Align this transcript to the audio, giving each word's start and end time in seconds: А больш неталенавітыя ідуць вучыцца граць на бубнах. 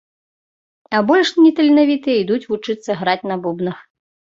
А 0.95 1.01
больш 1.11 1.29
неталенавітыя 1.43 2.17
ідуць 2.25 2.43
вучыцца 2.51 2.91
граць 3.07 3.23
на 3.31 3.43
бубнах. 3.47 3.77